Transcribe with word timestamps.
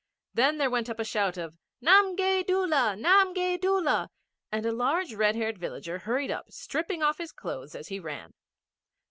Then 0.33 0.57
there 0.57 0.71
went 0.71 0.89
up 0.89 0.99
a 0.99 1.03
shout 1.03 1.37
of 1.37 1.59
'Namgay 1.79 2.47
Doola! 2.47 2.95
Namgay 2.97 3.59
Doola!' 3.61 4.09
and 4.51 4.65
a 4.65 4.71
large 4.71 5.13
red 5.13 5.35
haired 5.35 5.59
villager 5.59 5.99
hurried 5.99 6.31
up, 6.31 6.51
stripping 6.51 7.03
off 7.03 7.19
his 7.19 7.31
clothes 7.31 7.75
as 7.75 7.89
he 7.89 7.99
ran. 7.99 8.33